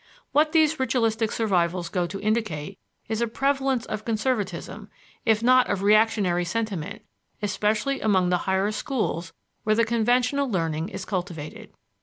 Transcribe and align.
What 0.31 0.51
these 0.51 0.79
ritualistic 0.79 1.31
survivals 1.31 1.87
go 1.87 2.07
to 2.07 2.19
indicate 2.21 2.79
is 3.07 3.21
a 3.21 3.27
prevalence 3.27 3.85
of 3.85 4.03
conservatism, 4.03 4.89
if 5.27 5.43
not 5.43 5.69
of 5.69 5.83
reactionary 5.83 6.43
sentiment, 6.43 7.03
especially 7.43 8.01
among 8.01 8.29
the 8.29 8.37
higher 8.49 8.71
schools 8.71 9.31
where 9.63 9.75
the 9.75 9.85
conventional 9.85 10.49
learning 10.49 10.89
is 10.89 11.05
cultivated. 11.05 11.71